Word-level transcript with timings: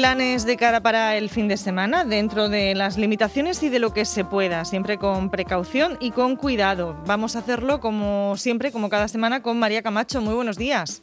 Planes 0.00 0.46
de 0.46 0.56
cara 0.56 0.80
para 0.80 1.18
el 1.18 1.28
fin 1.28 1.46
de 1.46 1.58
semana 1.58 2.06
dentro 2.06 2.48
de 2.48 2.74
las 2.74 2.96
limitaciones 2.96 3.62
y 3.62 3.68
de 3.68 3.78
lo 3.78 3.92
que 3.92 4.06
se 4.06 4.24
pueda, 4.24 4.64
siempre 4.64 4.96
con 4.96 5.28
precaución 5.28 5.98
y 6.00 6.12
con 6.12 6.36
cuidado. 6.36 6.96
Vamos 7.06 7.36
a 7.36 7.40
hacerlo 7.40 7.80
como 7.80 8.34
siempre, 8.38 8.72
como 8.72 8.88
cada 8.88 9.08
semana, 9.08 9.42
con 9.42 9.58
María 9.58 9.82
Camacho. 9.82 10.22
Muy 10.22 10.32
buenos 10.32 10.56
días. 10.56 11.02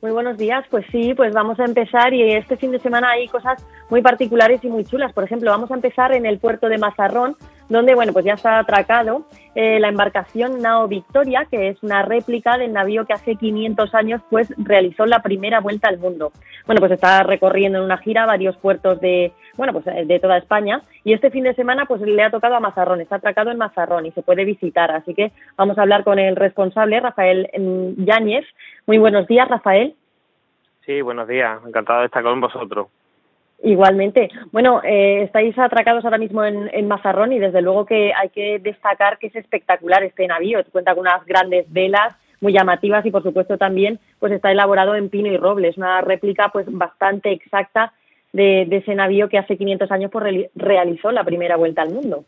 Muy 0.00 0.12
buenos 0.12 0.38
días, 0.38 0.64
pues 0.70 0.86
sí, 0.92 1.14
pues 1.14 1.34
vamos 1.34 1.58
a 1.58 1.64
empezar 1.64 2.14
y 2.14 2.34
este 2.34 2.56
fin 2.56 2.70
de 2.70 2.78
semana 2.78 3.10
hay 3.10 3.26
cosas 3.26 3.60
muy 3.90 4.02
particulares 4.02 4.62
y 4.62 4.68
muy 4.68 4.84
chulas. 4.84 5.12
Por 5.12 5.24
ejemplo, 5.24 5.50
vamos 5.50 5.72
a 5.72 5.74
empezar 5.74 6.14
en 6.14 6.24
el 6.24 6.38
puerto 6.38 6.68
de 6.68 6.78
Mazarrón, 6.78 7.34
donde 7.68 7.94
bueno, 7.94 8.12
pues 8.12 8.24
ya 8.24 8.34
está 8.34 8.58
atracado 8.58 9.26
eh, 9.54 9.78
la 9.80 9.88
embarcación 9.88 10.60
Nao 10.60 10.88
Victoria, 10.88 11.46
que 11.50 11.68
es 11.68 11.82
una 11.82 12.02
réplica 12.02 12.56
del 12.56 12.72
navío 12.72 13.04
que 13.04 13.12
hace 13.12 13.36
500 13.36 13.94
años 13.94 14.20
pues 14.30 14.52
realizó 14.56 15.06
la 15.06 15.20
primera 15.20 15.60
vuelta 15.60 15.88
al 15.88 15.98
mundo. 15.98 16.32
Bueno, 16.66 16.80
pues 16.80 16.92
está 16.92 17.22
recorriendo 17.22 17.78
en 17.78 17.84
una 17.84 17.98
gira 17.98 18.26
varios 18.26 18.56
puertos 18.56 19.00
de 19.00 19.32
bueno, 19.56 19.72
pues 19.72 19.84
de 19.84 20.20
toda 20.20 20.38
España 20.38 20.82
y 21.04 21.12
este 21.12 21.30
fin 21.30 21.44
de 21.44 21.54
semana 21.54 21.86
pues 21.86 22.00
le 22.00 22.22
ha 22.22 22.30
tocado 22.30 22.54
a 22.54 22.60
Mazarrón, 22.60 23.00
está 23.00 23.16
atracado 23.16 23.50
en 23.50 23.58
Mazarrón 23.58 24.06
y 24.06 24.12
se 24.12 24.22
puede 24.22 24.44
visitar, 24.44 24.90
así 24.90 25.14
que 25.14 25.32
vamos 25.56 25.76
a 25.78 25.82
hablar 25.82 26.04
con 26.04 26.18
el 26.18 26.36
responsable 26.36 27.00
Rafael 27.00 27.48
mm, 27.56 28.04
Yáñez. 28.04 28.44
Muy 28.86 28.98
buenos 28.98 29.26
días, 29.26 29.48
Rafael. 29.48 29.94
Sí, 30.86 31.00
buenos 31.00 31.28
días, 31.28 31.60
encantado 31.66 32.00
de 32.00 32.06
estar 32.06 32.22
con 32.22 32.40
vosotros. 32.40 32.88
Igualmente. 33.62 34.28
Bueno, 34.50 34.80
eh, 34.82 35.22
estáis 35.22 35.56
atracados 35.56 36.04
ahora 36.04 36.18
mismo 36.18 36.44
en, 36.44 36.68
en, 36.72 36.88
Mazarrón 36.88 37.32
y 37.32 37.38
desde 37.38 37.62
luego 37.62 37.86
que 37.86 38.12
hay 38.12 38.28
que 38.30 38.58
destacar 38.58 39.18
que 39.18 39.28
es 39.28 39.36
espectacular 39.36 40.02
este 40.02 40.26
navío. 40.26 40.60
Cuenta 40.72 40.94
con 40.94 41.02
unas 41.02 41.24
grandes 41.26 41.72
velas 41.72 42.14
muy 42.40 42.52
llamativas 42.52 43.06
y 43.06 43.12
por 43.12 43.22
supuesto 43.22 43.56
también 43.56 44.00
pues 44.18 44.32
está 44.32 44.50
elaborado 44.50 44.96
en 44.96 45.08
pino 45.10 45.28
y 45.28 45.36
roble. 45.36 45.68
Es 45.68 45.76
una 45.76 46.00
réplica 46.00 46.48
pues 46.48 46.66
bastante 46.68 47.30
exacta 47.30 47.92
de, 48.32 48.66
de 48.68 48.78
ese 48.78 48.96
navío 48.96 49.28
que 49.28 49.38
hace 49.38 49.56
500 49.56 49.92
años 49.92 50.10
pues, 50.10 50.50
realizó 50.56 51.12
la 51.12 51.22
primera 51.22 51.56
vuelta 51.56 51.82
al 51.82 51.90
mundo. 51.90 52.24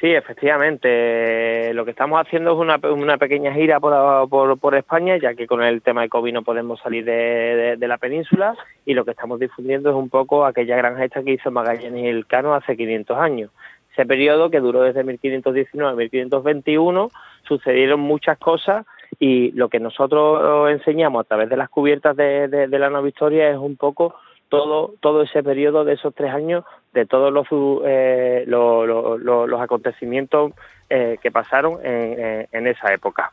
Sí, 0.00 0.10
efectivamente. 0.10 1.72
Lo 1.72 1.84
que 1.84 1.92
estamos 1.92 2.20
haciendo 2.20 2.52
es 2.52 2.58
una, 2.58 2.80
una 2.92 3.16
pequeña 3.16 3.52
gira 3.52 3.78
por, 3.78 4.58
por, 4.58 4.74
España, 4.74 5.16
ya 5.16 5.34
que 5.34 5.46
con 5.46 5.62
el 5.62 5.82
tema 5.82 6.02
de 6.02 6.08
COVID 6.08 6.32
no 6.32 6.42
podemos 6.42 6.80
salir 6.80 7.04
de, 7.04 7.76
la 7.80 7.98
península, 7.98 8.56
y 8.84 8.94
lo 8.94 9.04
que 9.04 9.12
estamos 9.12 9.38
difundiendo 9.38 9.90
es 9.90 9.96
un 9.96 10.08
poco 10.08 10.44
aquella 10.44 10.76
granja 10.76 11.04
esta 11.04 11.22
que 11.22 11.32
hizo 11.32 11.50
Magallanes 11.50 12.04
y 12.04 12.08
el 12.08 12.26
Cano 12.26 12.54
hace 12.54 12.76
500 12.76 13.16
años. 13.18 13.50
Ese 13.92 14.04
periodo 14.04 14.50
que 14.50 14.58
duró 14.58 14.82
desde 14.82 15.04
1519 15.04 15.92
a 15.92 15.96
1521, 15.96 17.10
sucedieron 17.46 18.00
muchas 18.00 18.36
cosas 18.38 18.84
y 19.20 19.52
lo 19.52 19.68
que 19.68 19.78
nosotros 19.78 20.70
enseñamos 20.72 21.20
a 21.20 21.28
través 21.28 21.48
de 21.48 21.56
las 21.56 21.68
cubiertas 21.68 22.16
de 22.16 22.66
la 22.68 22.90
Nueva 22.90 23.08
Historia 23.08 23.48
es 23.48 23.58
un 23.58 23.76
poco 23.76 24.16
todo, 24.48 24.94
todo 25.00 25.22
ese 25.22 25.42
periodo 25.42 25.84
de 25.84 25.94
esos 25.94 26.14
tres 26.14 26.32
años, 26.32 26.64
de 26.94 27.06
todos 27.06 27.32
los, 27.32 27.46
eh, 27.84 28.44
los 28.46 29.60
acontecimientos 29.60 30.52
eh, 30.88 31.18
que 31.20 31.30
pasaron 31.30 31.84
en, 31.84 32.48
en, 32.50 32.66
esa 32.66 32.94
época. 32.94 33.32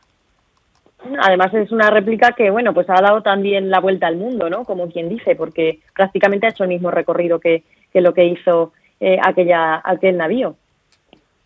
Además 1.20 1.54
es 1.54 1.72
una 1.72 1.90
réplica 1.90 2.32
que, 2.32 2.50
bueno, 2.50 2.74
pues 2.74 2.88
ha 2.90 3.00
dado 3.00 3.22
también 3.22 3.70
la 3.70 3.80
vuelta 3.80 4.06
al 4.06 4.16
mundo, 4.16 4.50
¿no? 4.50 4.64
Como 4.64 4.88
quien 4.90 5.08
dice, 5.08 5.34
porque 5.34 5.80
prácticamente 5.94 6.46
ha 6.46 6.50
hecho 6.50 6.64
el 6.64 6.68
mismo 6.68 6.90
recorrido 6.90 7.40
que, 7.40 7.64
que 7.92 8.00
lo 8.00 8.14
que 8.14 8.24
hizo 8.24 8.72
eh, 9.00 9.18
aquella, 9.22 9.80
aquel 9.84 10.16
navío. 10.16 10.56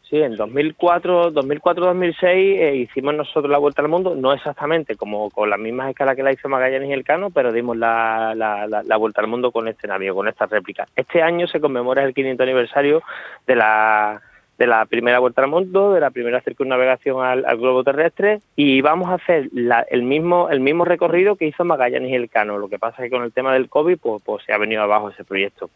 Sí, 0.08 0.18
en 0.18 0.36
2004, 0.36 1.32
2004-2006 1.32 2.24
eh, 2.24 2.76
hicimos 2.76 3.14
nosotros 3.14 3.50
la 3.50 3.58
vuelta 3.58 3.82
al 3.82 3.88
mundo, 3.88 4.14
no 4.14 4.32
exactamente 4.32 4.94
como 4.94 5.30
con 5.30 5.50
las 5.50 5.58
mismas 5.58 5.90
escalas 5.90 6.14
que 6.14 6.22
la 6.22 6.32
hizo 6.32 6.48
Magallanes 6.48 6.90
y 6.90 6.92
el 6.92 7.02
Cano, 7.02 7.30
pero 7.30 7.52
dimos 7.52 7.76
la, 7.76 8.32
la, 8.36 8.68
la, 8.68 8.96
vuelta 8.98 9.20
al 9.20 9.26
mundo 9.26 9.50
con 9.50 9.66
este 9.66 9.88
navío, 9.88 10.14
con 10.14 10.28
esta 10.28 10.46
réplica. 10.46 10.86
Este 10.94 11.22
año 11.22 11.48
se 11.48 11.58
conmemora 11.58 12.04
el 12.04 12.14
500 12.14 12.44
aniversario 12.44 13.02
de 13.48 13.56
la 13.56 14.22
de 14.58 14.66
la 14.66 14.86
primera 14.86 15.18
vuelta 15.18 15.42
al 15.42 15.50
mundo, 15.50 15.92
de 15.92 16.00
la 16.00 16.10
primera 16.10 16.40
circunnavegación 16.40 17.22
al, 17.22 17.44
al 17.44 17.58
globo 17.58 17.84
terrestre 17.84 18.40
y 18.54 18.80
vamos 18.80 19.10
a 19.10 19.14
hacer 19.14 19.50
la, 19.52 19.82
el 19.82 20.02
mismo 20.02 20.48
el 20.50 20.60
mismo 20.60 20.84
recorrido 20.84 21.36
que 21.36 21.46
hizo 21.48 21.64
Magallanes 21.64 22.12
y 22.12 22.14
el 22.14 22.30
Cano. 22.30 22.58
Lo 22.58 22.68
que 22.68 22.78
pasa 22.78 23.02
es 23.02 23.10
que 23.10 23.16
con 23.16 23.24
el 23.24 23.32
tema 23.32 23.52
del 23.52 23.68
COVID 23.68 23.98
pues, 23.98 24.22
pues 24.24 24.44
se 24.44 24.52
ha 24.52 24.58
venido 24.58 24.82
abajo 24.82 25.10
ese 25.10 25.24
proyecto. 25.24 25.68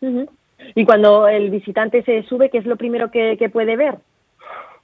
Uh 0.00 0.26
y 0.74 0.84
cuando 0.84 1.28
el 1.28 1.50
visitante 1.50 2.02
se 2.02 2.22
sube, 2.24 2.50
¿qué 2.50 2.58
es 2.58 2.66
lo 2.66 2.76
primero 2.76 3.10
que, 3.10 3.50
puede 3.52 3.76
ver? 3.76 3.96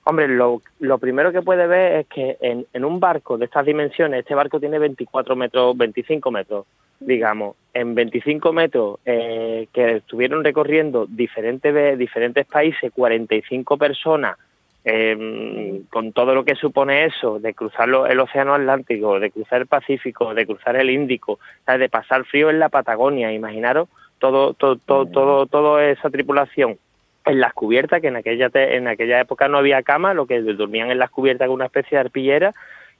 Hombre, 0.04 0.28
lo, 0.28 0.60
lo, 0.80 0.98
primero 0.98 1.32
que 1.32 1.42
puede 1.42 1.66
ver 1.66 2.00
es 2.00 2.06
que 2.08 2.36
en, 2.40 2.84
un 2.84 3.00
barco 3.00 3.38
de 3.38 3.44
estas 3.44 3.64
dimensiones, 3.64 4.20
este 4.20 4.34
barco 4.34 4.58
tiene 4.58 4.78
24 4.78 5.36
metros, 5.36 5.76
25 5.76 6.30
metros, 6.30 6.66
digamos, 6.98 7.56
en 7.72 7.94
25 7.94 8.52
metros 8.52 8.98
eh, 9.04 9.68
que 9.72 9.96
estuvieron 9.96 10.42
recorriendo 10.42 11.06
diferentes, 11.06 11.98
diferentes 11.98 12.46
países, 12.46 12.92
45 12.92 13.76
personas, 13.76 14.36
eh, 14.84 15.82
con 15.90 16.12
todo 16.12 16.34
lo 16.34 16.44
que 16.44 16.56
supone 16.56 17.04
eso, 17.04 17.38
de 17.38 17.54
cruzar 17.54 17.88
el 17.88 18.20
Océano 18.20 18.54
Atlántico, 18.54 19.20
de 19.20 19.30
cruzar 19.30 19.62
el 19.62 19.66
Pacífico, 19.68 20.34
de 20.34 20.46
cruzar 20.46 20.74
el 20.74 20.90
Índico, 20.90 21.38
de 21.66 21.88
pasar 21.88 22.24
frío 22.24 22.50
en 22.50 22.58
la 22.58 22.68
Patagonia, 22.68 23.32
imaginaros 23.32 23.88
todo, 24.22 24.54
todo, 24.54 24.76
todo, 24.76 25.06
todo, 25.06 25.46
toda 25.46 25.84
esa 25.84 26.08
tripulación 26.08 26.78
en 27.26 27.40
las 27.40 27.52
cubiertas, 27.54 28.00
que 28.00 28.06
en 28.06 28.14
aquella, 28.14 28.50
en 28.54 28.86
aquella 28.86 29.20
época 29.20 29.48
no 29.48 29.58
había 29.58 29.82
cama, 29.82 30.14
lo 30.14 30.26
que 30.26 30.40
dormían 30.40 30.92
en 30.92 31.00
las 31.00 31.10
cubiertas 31.10 31.48
con 31.48 31.56
una 31.56 31.66
especie 31.66 31.96
de 31.96 32.02
arpillera, 32.02 32.52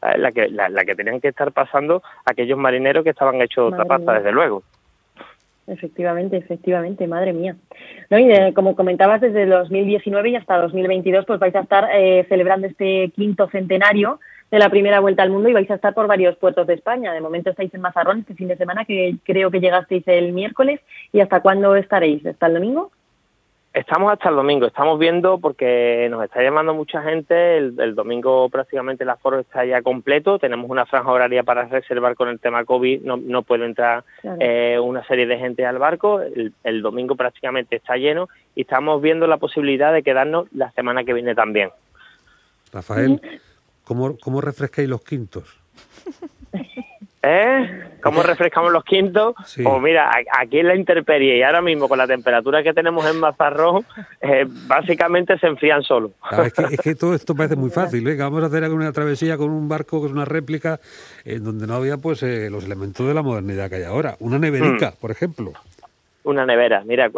eh, 0.03 0.19
la 0.19 0.33
que, 0.33 0.49
la, 0.49 0.69
la, 0.69 0.85
que 0.85 0.97
tenían 0.97 1.21
que 1.21 1.29
estar 1.29 1.53
pasando 1.53 2.03
aquellos 2.25 2.59
marineros 2.59 3.05
que 3.05 3.11
estaban 3.11 3.41
hechos 3.41 3.73
otra 3.73 3.85
pasta, 3.85 4.15
desde 4.15 4.33
luego. 4.33 4.65
Efectivamente, 5.69 6.39
efectivamente, 6.39 7.07
madre 7.07 7.33
mía. 7.33 7.55
No, 8.11 8.19
y 8.19 8.27
de, 8.27 8.53
como 8.53 8.75
comentabas, 8.75 9.21
desde 9.21 9.47
2019 9.47 10.31
y 10.31 10.37
hasta 10.37 10.59
2022 10.59 11.25
pues 11.25 11.39
vais 11.39 11.55
a 11.55 11.61
estar 11.61 11.89
eh, 11.95 12.27
celebrando 12.29 12.67
este 12.67 13.13
quinto 13.15 13.49
centenario 13.49 14.19
de 14.53 14.59
la 14.59 14.69
primera 14.69 15.01
vuelta 15.01 15.23
al 15.23 15.31
mundo 15.31 15.49
y 15.49 15.55
vais 15.55 15.71
a 15.71 15.77
estar 15.77 15.95
por 15.95 16.07
varios 16.07 16.37
puertos 16.37 16.67
de 16.67 16.75
España. 16.75 17.13
De 17.15 17.23
momento 17.23 17.51
estáis 17.51 17.73
en 17.73 17.81
Mazarrón 17.81 18.21
este 18.21 18.35
fin 18.35 18.49
de 18.49 18.57
semana, 18.59 18.85
que 18.85 19.17
creo 19.25 19.51
que 19.51 19.61
llegasteis 19.61 20.07
el 20.07 20.35
miércoles. 20.35 20.79
¿Y 21.11 21.21
hasta 21.21 21.41
cuándo 21.41 21.75
estaréis? 21.75 22.25
¿Hasta 22.27 22.49
el 22.49 22.55
domingo? 22.55 22.93
Estamos 23.73 24.13
hasta 24.13 24.29
el 24.29 24.37
domingo, 24.37 24.67
estamos 24.67 24.99
viendo 24.99 25.39
porque 25.39 26.07
nos 26.11 26.23
está 26.23 26.43
llamando 26.43 26.75
mucha 26.75 27.03
gente, 27.03 27.57
el, 27.57 27.75
el 27.81 27.95
domingo 27.95 28.51
prácticamente 28.51 29.05
el 29.05 29.09
aforo 29.09 29.39
está 29.39 29.65
ya 29.65 29.81
completo, 29.81 30.39
tenemos 30.39 30.69
una 30.69 30.85
franja 30.85 31.11
horaria 31.11 31.43
para 31.43 31.65
reservar 31.65 32.15
con 32.15 32.29
el 32.29 32.39
tema 32.39 32.67
COVID, 32.67 33.01
no, 33.01 33.17
no 33.17 33.43
puede 33.45 33.65
entrar 33.65 34.05
claro. 34.21 34.37
eh, 34.41 34.79
una 34.79 35.03
serie 35.07 35.27
de 35.27 35.39
gente 35.39 35.65
al 35.65 35.79
barco, 35.79 36.21
el, 36.21 36.53
el, 36.65 36.83
domingo 36.83 37.17
prácticamente 37.17 37.77
está 37.77 37.97
lleno 37.97 38.29
y 38.55 38.61
estamos 38.61 39.01
viendo 39.01 39.27
la 39.27 39.39
posibilidad 39.39 39.91
de 39.91 40.03
quedarnos 40.03 40.53
la 40.53 40.71
semana 40.73 41.05
que 41.05 41.15
viene 41.15 41.35
también. 41.35 41.71
Rafael, 42.75 43.23
¿cómo, 43.93 44.17
cómo 44.19 44.41
refrescáis 44.41 44.89
los 44.89 45.03
quintos? 45.03 45.45
¿Eh? 47.25 47.91
¿Cómo 48.03 48.23
refrescamos 48.25 48.73
los 48.73 48.83
quintos? 48.83 49.35
Sí. 49.47 49.63
Pues 49.63 49.81
mira, 49.81 50.11
aquí 50.41 50.59
en 50.59 50.67
la 50.67 50.75
intemperie 50.75 51.39
y 51.39 51.43
ahora 51.43 51.63
mismo 51.63 51.89
con 51.89 51.99
la 51.99 52.07
temperatura 52.09 52.65
que 52.65 52.73
tenemos 52.73 53.09
en 53.09 53.21
Mazarrón, 53.21 53.87
eh, 54.21 54.45
básicamente 54.67 55.39
se 55.39 55.47
enfrían 55.47 55.85
solo. 55.85 56.11
Claro, 56.29 56.45
es, 56.45 56.53
que, 56.53 56.63
es, 56.65 56.81
que, 56.81 56.95
todo 56.97 57.15
esto 57.15 57.37
parece 57.37 57.55
muy 57.55 57.71
fácil. 57.71 58.09
¿eh? 58.09 58.17
Vamos 58.17 58.43
a 58.43 58.47
hacer 58.47 58.69
una 58.71 58.91
travesía 58.91 59.37
con 59.37 59.51
un 59.51 59.69
barco 59.69 60.01
que 60.01 60.07
es 60.07 60.13
una 60.13 60.25
réplica 60.25 60.81
en 61.25 61.45
donde 61.45 61.69
no 61.69 61.75
había 61.75 61.99
pues 61.99 62.25
eh, 62.25 62.51
los 62.51 62.65
elementos 62.65 63.07
de 63.07 63.15
la 63.15 63.23
modernidad 63.23 63.69
que 63.69 63.77
hay 63.77 63.85
ahora. 63.85 64.17
Una 64.19 64.41
neverica, 64.41 64.91
hmm. 64.91 65.01
por 65.01 65.13
ejemplo. 65.13 65.53
Una 66.25 66.45
nevera. 66.45 66.83
Mira, 66.85 67.09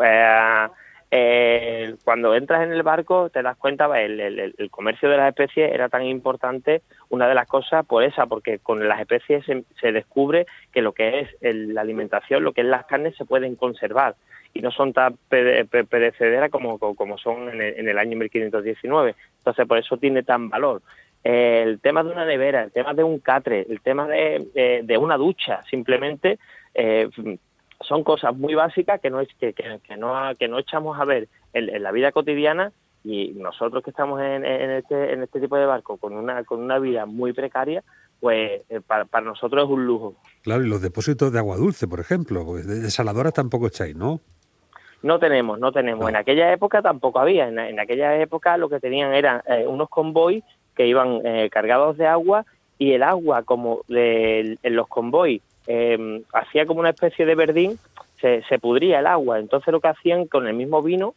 eh, 1.16 1.84
eh, 1.84 1.94
cuando 2.02 2.34
entras 2.34 2.64
en 2.64 2.72
el 2.72 2.82
barco 2.82 3.30
te 3.30 3.40
das 3.40 3.56
cuenta, 3.56 3.86
el, 4.00 4.68
comercio 4.72 5.08
de 5.08 5.16
las 5.16 5.28
especies 5.28 5.72
era 5.72 5.88
tan 5.88 6.02
importante, 6.02 6.82
una 7.08 7.28
de 7.28 7.36
las 7.36 7.46
cosas 7.46 7.86
por 7.86 8.02
esa, 8.02 8.26
porque 8.26 8.58
con 8.58 8.88
las 8.88 9.00
especies 9.00 9.44
se, 9.46 9.92
descubre 9.92 10.44
que 10.72 10.82
lo 10.82 10.92
que 10.92 11.20
es 11.20 11.28
el, 11.40 11.72
la 11.72 11.82
alimentación, 11.82 12.42
lo 12.42 12.52
que 12.52 12.62
es 12.62 12.66
las 12.66 12.86
carnes, 12.86 13.14
se 13.16 13.26
pueden 13.26 13.54
conservar 13.54 14.16
y 14.52 14.60
no 14.60 14.72
son 14.72 14.92
tan 14.92 15.16
perecederas 15.28 16.50
como, 16.50 16.80
como 16.80 17.16
son 17.16 17.48
en 17.48 17.62
el, 17.62 17.78
en 17.78 17.88
el 17.88 17.98
año 17.98 18.18
1519. 18.18 19.14
Entonces, 19.38 19.66
por 19.68 19.78
eso 19.78 19.96
tiene 19.96 20.24
tan 20.24 20.48
valor. 20.48 20.82
Eh, 21.22 21.62
el 21.64 21.80
tema 21.80 22.02
de 22.02 22.10
una 22.10 22.24
nevera, 22.24 22.64
el 22.64 22.72
tema 22.72 22.92
de 22.92 23.04
un 23.04 23.20
catre, 23.20 23.66
el 23.68 23.80
tema 23.82 24.08
de, 24.08 24.48
de, 24.52 24.80
de 24.82 24.98
una 24.98 25.16
ducha, 25.16 25.62
simplemente 25.70 26.38
eh, 26.74 27.08
son 27.86 28.04
cosas 28.04 28.36
muy 28.36 28.54
básicas 28.54 29.00
que 29.00 29.10
no 29.10 29.20
es 29.20 29.28
que, 29.38 29.52
que, 29.52 29.80
que 29.86 29.96
no 29.96 30.14
que 30.38 30.48
no 30.48 30.58
echamos 30.58 30.98
a 30.98 31.04
ver 31.04 31.28
en, 31.52 31.68
en, 31.68 31.82
la 31.82 31.92
vida 31.92 32.12
cotidiana 32.12 32.72
y 33.02 33.32
nosotros 33.34 33.82
que 33.82 33.90
estamos 33.90 34.20
en, 34.20 34.44
en, 34.44 34.70
este 34.70 35.12
en 35.12 35.22
este 35.22 35.40
tipo 35.40 35.56
de 35.56 35.66
barco 35.66 35.96
con 35.96 36.14
una 36.14 36.44
con 36.44 36.60
una 36.60 36.78
vida 36.78 37.06
muy 37.06 37.32
precaria 37.32 37.82
pues 38.20 38.62
eh, 38.68 38.80
para, 38.86 39.04
para, 39.04 39.26
nosotros 39.26 39.64
es 39.64 39.70
un 39.70 39.86
lujo. 39.86 40.14
Claro 40.42 40.64
y 40.64 40.68
los 40.68 40.80
depósitos 40.80 41.32
de 41.32 41.38
agua 41.38 41.56
dulce 41.56 41.86
por 41.86 42.00
ejemplo 42.00 42.44
pues 42.44 42.66
de 42.66 42.80
desaladoras 42.80 43.34
tampoco 43.34 43.66
echáis 43.66 43.94
no 43.96 44.20
no 45.02 45.18
tenemos 45.18 45.58
no 45.58 45.72
tenemos. 45.72 46.02
No. 46.02 46.08
en 46.08 46.16
aquella 46.16 46.52
época 46.52 46.80
tampoco 46.80 47.18
había. 47.20 47.48
En, 47.48 47.58
en, 47.58 47.78
aquella 47.78 48.16
época 48.20 48.56
lo 48.56 48.68
que 48.68 48.80
tenían 48.80 49.12
eran 49.12 49.42
eh, 49.46 49.66
unos 49.66 49.90
convoys 49.90 50.42
que 50.74 50.86
iban 50.86 51.20
eh, 51.24 51.50
cargados 51.50 51.96
de 51.96 52.06
agua 52.06 52.46
y 52.78 52.92
el 52.92 53.02
agua 53.02 53.42
como 53.42 53.82
de, 53.88 54.58
en 54.62 54.76
los 54.76 54.88
convoys 54.88 55.42
eh, 55.66 56.22
hacía 56.32 56.66
como 56.66 56.80
una 56.80 56.90
especie 56.90 57.24
de 57.26 57.34
verdín, 57.34 57.78
se, 58.20 58.42
se 58.48 58.58
pudría 58.58 59.00
el 59.00 59.06
agua. 59.06 59.38
Entonces 59.38 59.72
lo 59.72 59.80
que 59.80 59.88
hacían 59.88 60.26
con 60.26 60.46
el 60.46 60.54
mismo 60.54 60.82
vino, 60.82 61.14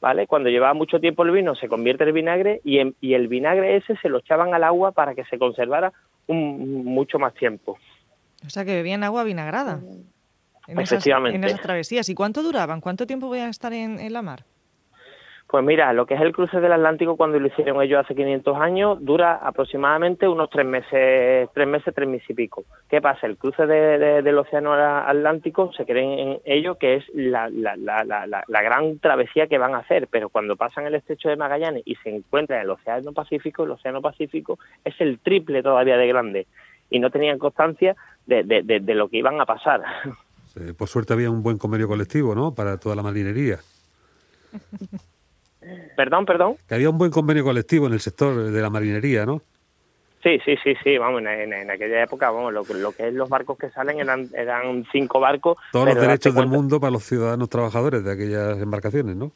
¿vale? 0.00 0.26
Cuando 0.26 0.48
llevaba 0.50 0.74
mucho 0.74 1.00
tiempo 1.00 1.22
el 1.24 1.30
vino 1.32 1.54
se 1.54 1.68
convierte 1.68 2.04
en 2.04 2.14
vinagre 2.14 2.60
y, 2.64 2.78
en- 2.78 2.94
y 3.00 3.14
el 3.14 3.28
vinagre 3.28 3.76
ese 3.76 3.96
se 3.96 4.08
lo 4.08 4.18
echaban 4.18 4.54
al 4.54 4.64
agua 4.64 4.92
para 4.92 5.14
que 5.14 5.24
se 5.24 5.38
conservara 5.38 5.92
un, 6.26 6.84
mucho 6.84 7.18
más 7.18 7.34
tiempo. 7.34 7.78
O 8.46 8.50
sea, 8.50 8.64
que 8.64 8.74
bebían 8.74 9.02
agua 9.04 9.24
vinagrada. 9.24 9.80
En 10.68 10.78
esas, 10.78 10.92
Efectivamente. 10.98 11.36
en 11.36 11.44
esas 11.44 11.60
travesías. 11.60 12.08
¿Y 12.08 12.14
cuánto 12.14 12.42
duraban? 12.42 12.80
¿Cuánto 12.80 13.06
tiempo 13.06 13.26
voy 13.26 13.38
a 13.38 13.48
estar 13.48 13.72
en, 13.72 13.98
en 13.98 14.12
la 14.12 14.22
mar? 14.22 14.44
Pues 15.50 15.64
mira, 15.64 15.94
lo 15.94 16.04
que 16.04 16.12
es 16.12 16.20
el 16.20 16.32
cruce 16.34 16.60
del 16.60 16.72
Atlántico 16.74 17.16
cuando 17.16 17.40
lo 17.40 17.46
hicieron 17.46 17.80
ellos 17.80 18.04
hace 18.04 18.14
500 18.14 18.54
años 18.58 18.98
dura 19.00 19.36
aproximadamente 19.36 20.28
unos 20.28 20.50
tres 20.50 20.66
meses, 20.66 21.48
tres 21.54 21.66
meses, 21.66 21.94
tres 21.94 22.06
meses 22.06 22.28
y 22.28 22.34
pico. 22.34 22.64
¿Qué 22.90 23.00
pasa? 23.00 23.26
El 23.26 23.38
cruce 23.38 23.66
de- 23.66 23.96
de- 23.98 24.20
del 24.22 24.36
Océano 24.36 24.74
Atlántico 24.74 25.72
se 25.72 25.86
creen 25.86 26.18
en 26.18 26.38
ello 26.44 26.74
que 26.74 26.96
es 26.96 27.04
la, 27.14 27.48
la, 27.48 27.76
la, 27.76 28.04
la, 28.04 28.26
la- 28.26 28.44
la 28.46 28.62
gran 28.62 28.98
travesía 28.98 29.46
que 29.46 29.56
van 29.56 29.74
a 29.74 29.78
hacer, 29.78 30.06
pero 30.10 30.28
cuando 30.28 30.54
pasan 30.54 30.84
el 30.86 30.94
estrecho 30.96 31.30
de 31.30 31.36
Magallanes 31.36 31.82
y 31.86 31.94
se 31.96 32.14
encuentran 32.14 32.58
en 32.58 32.64
el 32.66 32.70
Océano 32.72 33.12
Pacífico, 33.14 33.64
el 33.64 33.70
Océano 33.70 34.02
Pacífico 34.02 34.58
es 34.84 35.00
el 35.00 35.18
triple 35.18 35.62
todavía 35.62 35.96
de 35.96 36.08
grande 36.08 36.46
y 36.90 37.00
no 37.00 37.08
tenían 37.10 37.38
constancia 37.38 37.96
de, 38.26 38.42
de, 38.42 38.62
de- 38.62 38.80
de 38.80 38.94
lo 38.94 39.08
que 39.08 39.16
iban 39.16 39.40
a 39.40 39.46
pasar. 39.46 39.80
Por 40.76 40.88
suerte 40.88 41.14
había 41.14 41.30
un 41.30 41.42
buen 41.42 41.56
convenio 41.56 41.88
colectivo, 41.88 42.34
¿no? 42.34 42.54
Para 42.54 42.78
toda 42.78 42.94
la 42.94 43.02
marinería. 43.02 43.60
perdón, 45.96 46.24
perdón. 46.26 46.56
Que 46.68 46.74
había 46.74 46.90
un 46.90 46.98
buen 46.98 47.10
convenio 47.10 47.44
colectivo 47.44 47.86
en 47.86 47.92
el 47.92 48.00
sector 48.00 48.50
de 48.50 48.60
la 48.62 48.70
marinería, 48.70 49.26
¿no? 49.26 49.42
Sí, 50.22 50.38
sí, 50.44 50.56
sí, 50.64 50.74
sí, 50.82 50.98
vamos, 50.98 51.22
en, 51.22 51.70
aquella 51.70 52.02
época, 52.02 52.30
vamos, 52.30 52.52
lo, 52.52 52.64
que- 52.64 52.74
lo 52.74 52.90
que 52.92 53.06
es 53.08 53.14
los 53.14 53.28
barcos 53.28 53.56
que 53.56 53.70
salen 53.70 54.00
eran, 54.00 54.28
eran 54.34 54.84
cinco 54.90 55.20
barcos. 55.20 55.56
Todos 55.70 55.86
los 55.86 56.00
derechos 56.00 56.34
del 56.34 56.48
mundo 56.48 56.80
para 56.80 56.90
los 56.90 57.04
ciudadanos 57.04 57.48
trabajadores 57.48 58.02
de 58.02 58.12
aquellas 58.12 58.58
embarcaciones, 58.58 59.14
¿no? 59.14 59.32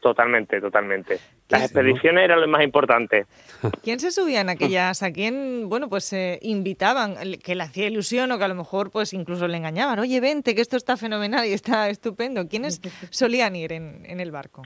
Totalmente, 0.00 0.60
totalmente. 0.60 1.18
Las 1.48 1.62
expediciones 1.64 2.24
eran 2.24 2.40
lo 2.40 2.46
más 2.46 2.62
importante. 2.62 3.26
¿Quién 3.82 3.98
se 3.98 4.12
subía 4.12 4.40
en 4.40 4.48
aquellas? 4.48 5.02
¿A 5.02 5.10
quién, 5.12 5.68
bueno, 5.68 5.88
pues 5.88 6.12
eh, 6.12 6.38
invitaban? 6.40 7.16
Que 7.42 7.54
le 7.56 7.64
hacía 7.64 7.88
ilusión 7.88 8.30
o 8.30 8.38
que 8.38 8.44
a 8.44 8.48
lo 8.48 8.54
mejor 8.54 8.90
pues 8.90 9.12
incluso 9.12 9.48
le 9.48 9.56
engañaban. 9.56 9.98
Oye, 9.98 10.20
vente, 10.20 10.54
que 10.54 10.60
esto 10.62 10.76
está 10.76 10.96
fenomenal 10.96 11.44
y 11.46 11.52
está 11.52 11.88
estupendo. 11.90 12.46
¿Quiénes 12.48 12.80
solían 13.10 13.56
ir 13.56 13.72
en, 13.72 14.06
en 14.06 14.20
el 14.20 14.30
barco? 14.30 14.62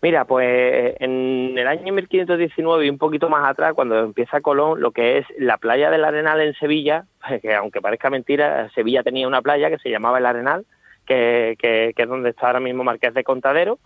Mira, 0.00 0.24
pues 0.26 0.94
en 1.00 1.58
el 1.58 1.66
año 1.66 1.92
1519 1.92 2.86
y 2.86 2.90
un 2.90 2.98
poquito 2.98 3.28
más 3.28 3.48
atrás, 3.48 3.74
cuando 3.74 3.98
empieza 3.98 4.40
Colón, 4.40 4.80
lo 4.80 4.92
que 4.92 5.18
es 5.18 5.26
la 5.38 5.56
playa 5.58 5.90
del 5.90 6.04
Arenal 6.04 6.40
en 6.40 6.54
Sevilla, 6.54 7.04
que 7.42 7.54
aunque 7.54 7.80
parezca 7.80 8.08
mentira, 8.10 8.70
Sevilla 8.74 9.02
tenía 9.02 9.26
una 9.26 9.42
playa 9.42 9.70
que 9.70 9.78
se 9.78 9.90
llamaba 9.90 10.18
el 10.18 10.26
Arenal, 10.26 10.64
que, 11.04 11.56
que- 11.58 11.92
que 11.96 12.02
es 12.02 12.08
donde 12.08 12.30
está 12.30 12.46
ahora 12.46 12.60
mismo 12.60 12.84
Marqués 12.84 13.12
de 13.14 13.24
Contadero. 13.24 13.78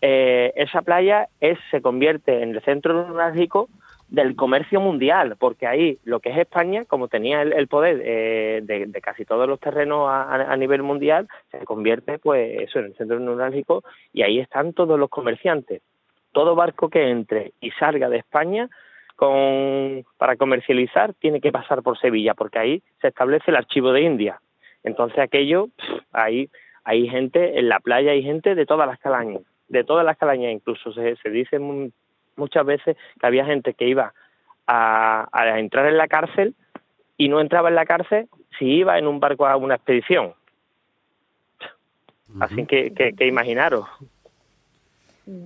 Eh, 0.00 0.52
esa 0.56 0.82
playa 0.82 1.28
es, 1.40 1.58
se 1.70 1.80
convierte 1.80 2.42
en 2.42 2.50
el 2.56 2.62
centro 2.62 2.92
neurálgico 3.06 3.68
del 4.12 4.36
comercio 4.36 4.78
mundial, 4.78 5.36
porque 5.38 5.66
ahí 5.66 5.98
lo 6.04 6.20
que 6.20 6.28
es 6.28 6.36
España, 6.36 6.84
como 6.84 7.08
tenía 7.08 7.40
el, 7.40 7.54
el 7.54 7.66
poder 7.66 8.02
eh, 8.04 8.60
de, 8.62 9.00
casi 9.00 9.24
todos 9.24 9.48
los 9.48 9.58
terrenos 9.58 10.06
a, 10.06 10.54
nivel 10.58 10.82
mundial, 10.82 11.28
se 11.50 11.64
convierte 11.64 12.18
pues 12.18 12.60
eso 12.60 12.78
en 12.78 12.84
el 12.86 12.94
centro 12.94 13.18
neurálgico 13.18 13.82
y 14.12 14.20
ahí 14.20 14.38
están 14.38 14.74
todos 14.74 15.00
los 15.00 15.08
comerciantes. 15.08 15.80
Todo 16.32 16.54
barco 16.54 16.90
que 16.90 17.08
entre 17.08 17.52
y 17.62 17.70
salga 17.70 18.10
de 18.10 18.18
España 18.18 18.68
con, 19.16 20.04
para 20.18 20.36
comercializar 20.36 21.14
tiene 21.14 21.40
que 21.40 21.50
pasar 21.50 21.82
por 21.82 21.98
Sevilla, 21.98 22.34
porque 22.34 22.58
ahí 22.58 22.82
se 23.00 23.08
establece 23.08 23.50
el 23.50 23.56
archivo 23.56 23.92
de 23.92 24.02
India. 24.02 24.42
Entonces 24.84 25.20
aquello, 25.20 25.68
ahí 26.12 26.50
hay 26.84 27.08
gente, 27.08 27.58
en 27.58 27.70
la 27.70 27.80
playa 27.80 28.10
hay 28.12 28.22
gente 28.22 28.54
de 28.54 28.66
todas 28.66 28.86
las 28.86 28.98
calañas, 28.98 29.40
de 29.68 29.84
todas 29.84 30.04
las 30.04 30.18
calañas, 30.18 30.52
incluso 30.52 30.92
se, 30.92 31.16
se 31.16 31.30
dice 31.30 31.58
muchas 32.36 32.64
veces 32.66 32.96
que 33.20 33.26
había 33.26 33.44
gente 33.44 33.74
que 33.74 33.88
iba 33.88 34.14
a, 34.66 35.28
a 35.32 35.58
entrar 35.58 35.86
en 35.86 35.96
la 35.96 36.08
cárcel 36.08 36.54
y 37.16 37.28
no 37.28 37.40
entraba 37.40 37.68
en 37.68 37.74
la 37.74 37.86
cárcel 37.86 38.28
si 38.58 38.66
iba 38.66 38.98
en 38.98 39.06
un 39.06 39.20
barco 39.20 39.46
a 39.46 39.56
una 39.56 39.74
expedición. 39.76 40.34
Así 42.40 42.66
que, 42.66 42.92
que, 42.94 43.12
que 43.12 43.26
imaginaros. 43.26 43.86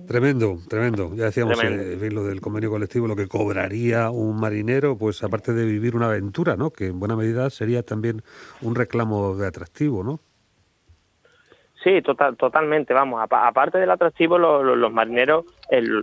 Tremendo, 0.07 0.57
tremendo. 0.67 1.13
Ya 1.15 1.25
decíamos 1.25 1.59
Tremendo. 1.59 2.05
eh, 2.05 2.09
lo 2.11 2.23
del 2.23 2.41
convenio 2.41 2.71
colectivo, 2.71 3.07
lo 3.07 3.15
que 3.15 3.27
cobraría 3.27 4.09
un 4.09 4.39
marinero, 4.39 4.97
pues 4.97 5.23
aparte 5.23 5.53
de 5.53 5.65
vivir 5.65 5.95
una 5.95 6.07
aventura, 6.07 6.55
¿no? 6.55 6.71
Que 6.71 6.87
en 6.87 6.99
buena 6.99 7.15
medida 7.15 7.49
sería 7.49 7.83
también 7.83 8.23
un 8.61 8.73
reclamo 8.73 9.35
de 9.35 9.47
atractivo, 9.47 10.03
¿no? 10.03 10.19
Sí, 11.87 12.01
total, 12.01 12.35
totalmente, 12.35 12.93
vamos. 12.93 13.21
Apa- 13.21 13.47
aparte 13.47 13.77
del 13.77 13.89
atractivo, 13.89 14.37
lo- 14.37 14.61
lo- 14.61 14.75
los 14.75 14.91
marineros, 14.91 15.45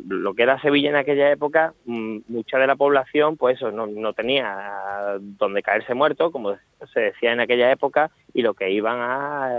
lo 0.08 0.32
que 0.32 0.42
era 0.42 0.58
Sevilla 0.62 0.88
en 0.88 0.96
aquella 0.96 1.30
época, 1.30 1.74
mm, 1.84 2.20
mucha 2.28 2.56
de 2.56 2.66
la 2.66 2.74
población, 2.74 3.36
pues 3.36 3.58
eso, 3.58 3.70
no, 3.70 3.86
no 3.86 4.14
tenía 4.14 5.18
donde 5.20 5.62
caerse 5.62 5.92
muerto, 5.92 6.30
como 6.32 6.56
se 6.90 7.00
decía 7.00 7.34
en 7.34 7.40
aquella 7.40 7.70
época, 7.70 8.10
y 8.32 8.40
lo 8.40 8.54
que 8.54 8.70
iban 8.70 8.96
a... 8.98 9.50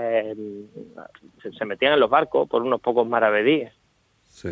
se, 1.43 1.51
se 1.51 1.65
metían 1.65 1.93
en 1.93 1.99
los 1.99 2.09
barcos 2.09 2.49
por 2.49 2.63
unos 2.63 2.81
pocos 2.81 3.07
maravedíes. 3.07 3.71
Sí. 4.27 4.49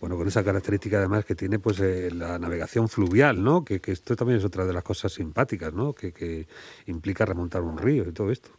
Bueno, 0.00 0.16
con 0.16 0.28
esa 0.28 0.44
característica 0.44 0.98
además 0.98 1.24
que 1.24 1.34
tiene 1.34 1.58
pues 1.58 1.80
eh, 1.80 2.10
la 2.14 2.38
navegación 2.38 2.88
fluvial, 2.88 3.42
¿no? 3.42 3.64
Que, 3.64 3.80
que 3.80 3.90
esto 3.90 4.14
también 4.14 4.38
es 4.38 4.44
otra 4.44 4.64
de 4.64 4.72
las 4.72 4.84
cosas 4.84 5.12
simpáticas, 5.12 5.72
¿no? 5.74 5.92
Que, 5.94 6.12
que 6.12 6.46
implica 6.86 7.24
remontar 7.26 7.62
un 7.62 7.76
río 7.76 8.08
y 8.08 8.12
todo 8.12 8.30
esto. 8.30 8.50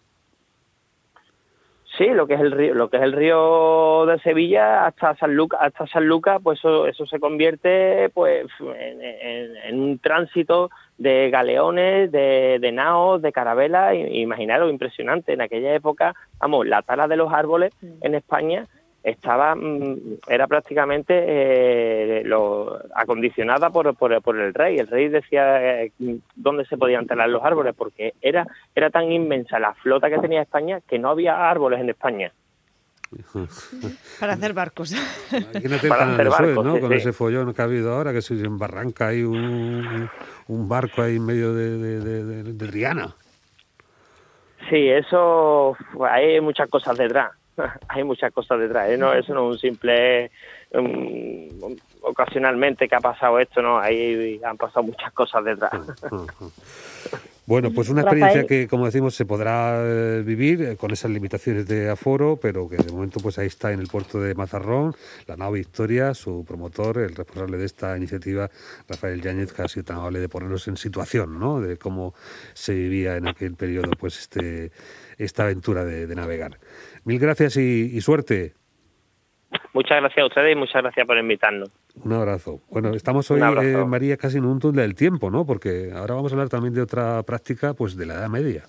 Sí, 1.97 2.05
lo 2.09 2.27
que 2.27 2.35
es 2.35 2.41
el 2.41 2.51
río, 2.51 2.73
lo 2.75 2.89
que 2.89 2.97
es 2.97 3.03
el 3.03 3.13
río 3.13 4.05
de 4.05 4.19
Sevilla 4.19 4.85
hasta 4.85 5.15
San 5.15 5.35
Lucas, 5.35 5.59
hasta 5.63 5.87
San 5.87 6.05
Lucas, 6.07 6.39
pues 6.43 6.59
eso, 6.59 6.85
eso 6.85 7.05
se 7.07 7.19
convierte 7.19 8.09
pues 8.13 8.45
en, 8.61 9.01
en- 9.01 9.57
en 9.57 9.79
un 9.79 9.97
tránsito 9.99 10.69
de 10.97 11.29
galeones, 11.31 12.11
de, 12.11 12.57
de 12.59 12.71
naos, 12.71 13.21
de 13.21 13.31
carabelas, 13.31 13.95
imaginaros, 13.95 14.69
impresionante. 14.69 15.33
En 15.33 15.41
aquella 15.41 15.73
época, 15.73 16.13
vamos, 16.39 16.67
la 16.67 16.81
tala 16.83 17.07
de 17.07 17.17
los 17.17 17.33
árboles 17.33 17.73
en 18.01 18.13
España 18.15 18.65
estaba, 19.09 19.55
mm, 19.55 20.19
era 20.27 20.47
prácticamente 20.47 21.13
eh, 21.15 22.21
lo, 22.25 22.77
acondicionada 22.95 23.69
por, 23.69 23.95
por, 23.95 24.21
por 24.21 24.37
el 24.37 24.53
rey. 24.53 24.77
El 24.77 24.87
rey 24.87 25.07
decía 25.07 25.83
eh, 25.83 25.91
dónde 26.35 26.65
se 26.65 26.77
podían 26.77 27.07
talar 27.07 27.29
los 27.29 27.43
árboles, 27.43 27.73
porque 27.75 28.13
era, 28.21 28.45
era 28.75 28.89
tan 28.89 29.11
inmensa 29.11 29.59
la 29.59 29.73
flota 29.75 30.09
que 30.09 30.19
tenía 30.19 30.41
España 30.41 30.81
que 30.87 30.99
no 30.99 31.09
había 31.09 31.49
árboles 31.49 31.79
en 31.79 31.89
España. 31.89 32.31
Para 34.19 34.33
hacer 34.33 34.53
barcos. 34.53 34.91
Imagínate 35.31 35.87
Para 35.87 36.13
hacer 36.13 36.29
barcos, 36.29 36.65
¿no? 36.65 36.75
sí, 36.75 36.81
Con 36.81 36.89
sí. 36.91 36.95
ese 36.97 37.13
follón 37.13 37.53
que 37.53 37.61
ha 37.61 37.65
habido 37.65 37.93
ahora, 37.93 38.11
que 38.11 38.21
se 38.21 38.33
embarranca 38.33 39.07
ahí 39.07 39.23
un, 39.23 39.37
un- 39.37 40.09
un 40.49 40.67
barco 40.69 41.01
ahí 41.01 41.15
en 41.15 41.25
medio 41.25 41.53
de, 41.53 41.77
de, 41.77 41.99
de- 42.01 42.23
de- 42.25 42.43
de 42.53 42.67
Triana. 42.67 43.15
Sí, 44.69 44.89
eso, 44.89 45.77
pues, 45.93 46.11
hay 46.11 46.41
muchas 46.41 46.69
cosas 46.69 46.97
detrás. 46.97 47.31
hay 47.89 48.03
muchas 48.03 48.31
cosas 48.33 48.59
detrás. 48.59 48.89
¿eh? 48.89 48.97
No, 48.97 49.13
eso 49.13 49.33
no 49.33 49.49
es 49.49 49.55
un 49.55 49.59
simple, 49.59 50.31
um, 50.73 51.75
ocasionalmente 52.01 52.87
que 52.87 52.95
ha 52.95 52.99
pasado 52.99 53.39
esto, 53.39 53.61
no. 53.61 53.79
Ahí 53.79 54.39
han 54.43 54.57
pasado 54.57 54.83
muchas 54.83 55.11
cosas 55.13 55.43
detrás. 55.43 55.73
Bueno, 57.47 57.71
pues 57.71 57.87
una 57.87 58.01
Rafael. 58.01 58.23
experiencia 58.23 58.45
que, 58.45 58.67
como 58.67 58.85
decimos, 58.85 59.15
se 59.15 59.25
podrá 59.25 59.79
eh, 59.81 60.21
vivir 60.21 60.61
eh, 60.61 60.75
con 60.75 60.91
esas 60.91 61.11
limitaciones 61.11 61.65
de 61.65 61.89
aforo, 61.89 62.37
pero 62.41 62.67
que 62.67 62.75
de 62.75 62.91
momento 62.91 63.21
pues 63.21 63.37
ahí 63.39 63.47
está 63.47 63.71
en 63.71 63.79
el 63.79 63.87
puerto 63.87 64.19
de 64.19 64.35
Mazarrón, 64.35 64.93
la 65.27 65.37
nave 65.37 65.59
Victoria, 65.59 66.13
su 66.13 66.43
promotor, 66.45 66.97
el 66.97 67.15
responsable 67.15 67.57
de 67.57 67.65
esta 67.65 67.95
iniciativa, 67.95 68.51
Rafael 68.89 69.21
Yáñez, 69.21 69.53
que 69.53 69.61
ha 69.61 69.67
sido 69.69 69.85
tan 69.85 69.95
amable 69.95 70.19
de 70.19 70.27
ponernos 70.27 70.67
en 70.67 70.75
situación, 70.75 71.39
¿no? 71.39 71.61
De 71.61 71.77
cómo 71.77 72.13
se 72.53 72.73
vivía 72.73 73.15
en 73.15 73.29
aquel 73.29 73.55
periodo, 73.55 73.91
pues 73.97 74.19
este 74.19 74.73
esta 75.17 75.43
aventura 75.43 75.85
de, 75.85 76.05
de 76.05 76.15
navegar. 76.15 76.59
Mil 77.05 77.17
gracias 77.17 77.55
y, 77.55 77.91
y 77.93 78.01
suerte. 78.01 78.56
Muchas 79.73 79.99
gracias 79.99 80.23
a 80.23 80.25
ustedes 80.27 80.55
y 80.55 80.55
muchas 80.55 80.81
gracias 80.81 81.05
por 81.07 81.17
invitarnos. 81.17 81.69
Un 82.03 82.13
abrazo. 82.13 82.61
Bueno, 82.69 82.93
estamos 82.93 83.29
hoy, 83.31 83.41
eh, 83.41 83.85
María, 83.85 84.17
casi 84.17 84.37
en 84.37 84.45
un 84.45 84.59
túnel 84.59 84.87
del 84.87 84.95
tiempo, 84.95 85.31
¿no? 85.31 85.45
Porque 85.45 85.91
ahora 85.95 86.15
vamos 86.15 86.31
a 86.31 86.35
hablar 86.35 86.49
también 86.49 86.73
de 86.73 86.81
otra 86.81 87.23
práctica, 87.23 87.73
pues 87.73 87.95
de 87.95 88.05
la 88.05 88.15
Edad 88.15 88.29
Media. 88.29 88.63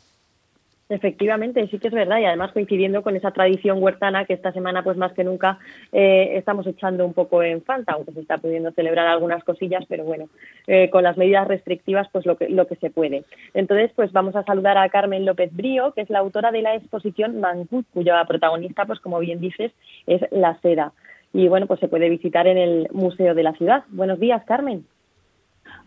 Efectivamente, 0.91 1.67
sí 1.69 1.79
que 1.79 1.89
es 1.89 1.95
verdad 1.95 2.19
y 2.19 2.25
además 2.25 2.53
coincidiendo 2.53 3.03
con 3.03 3.15
esa 3.15 3.31
tradición 3.31 3.83
huertana 3.83 4.25
que 4.25 4.33
esta 4.33 4.53
semana 4.53 4.83
pues 4.83 4.97
más 4.97 5.13
que 5.13 5.23
nunca 5.23 5.59
eh, 5.93 6.31
estamos 6.37 6.67
echando 6.67 7.05
un 7.05 7.13
poco 7.13 7.43
en 7.43 7.63
falta, 7.63 7.93
aunque 7.93 8.13
se 8.13 8.21
está 8.21 8.39
pudiendo 8.39 8.71
celebrar 8.71 9.07
algunas 9.07 9.45
cosillas, 9.45 9.85
pero 9.87 10.05
bueno, 10.05 10.29
eh, 10.67 10.89
con 10.89 11.03
las 11.03 11.19
medidas 11.19 11.47
restrictivas 11.47 12.09
pues 12.11 12.25
lo 12.25 12.39
que, 12.39 12.49
lo 12.49 12.67
que 12.67 12.77
se 12.77 12.89
puede. 12.89 13.25
Entonces 13.53 13.91
pues 13.95 14.13
vamos 14.13 14.35
a 14.35 14.45
saludar 14.45 14.79
a 14.79 14.89
Carmen 14.89 15.27
López 15.27 15.55
Brío, 15.55 15.93
que 15.93 16.01
es 16.01 16.11
la 16.11 16.21
autora 16.21 16.53
de 16.53 16.63
la 16.63 16.75
exposición 16.75 17.39
Mancut, 17.39 17.87
cuya 17.93 18.25
protagonista 18.25 18.87
pues 18.87 18.99
como 19.01 19.19
bien 19.19 19.41
dices 19.41 19.73
es 20.07 20.23
la 20.31 20.59
seda. 20.61 20.93
Y 21.35 21.49
bueno, 21.49 21.67
pues 21.67 21.81
se 21.81 21.89
puede 21.89 22.09
visitar 22.09 22.47
en 22.47 22.57
el 22.57 22.89
Museo 22.93 23.35
de 23.35 23.43
la 23.43 23.53
Ciudad. 23.53 23.85
Buenos 23.89 24.19
días, 24.19 24.43
Carmen. 24.47 24.87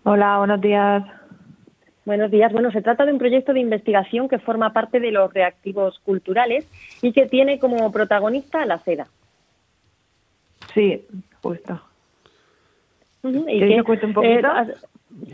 Hola, 0.03 0.37
buenos 0.37 0.61
días. 0.61 1.03
Buenos 2.03 2.31
días. 2.31 2.51
Bueno, 2.51 2.71
se 2.71 2.81
trata 2.81 3.05
de 3.05 3.13
un 3.13 3.19
proyecto 3.19 3.53
de 3.53 3.59
investigación 3.59 4.27
que 4.27 4.39
forma 4.39 4.73
parte 4.73 4.99
de 4.99 5.11
los 5.11 5.31
reactivos 5.31 5.99
culturales 5.99 6.65
y 7.01 7.13
que 7.13 7.27
tiene 7.27 7.59
como 7.59 7.91
protagonista 7.91 8.65
la 8.65 8.83
seda. 8.83 9.07
Sí, 10.73 11.05
justo. 11.43 11.79
Ujú, 13.23 13.45
¿Y 13.47 13.59
¿Quieres 13.59 13.69
qué? 13.69 13.75
que 13.77 13.83
cuente 13.83 14.05
un 14.07 14.13
poquito? 14.13 14.47
has- 14.47 14.69